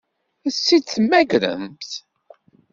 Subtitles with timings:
[0.47, 1.91] Ad tt-id-temmagremt?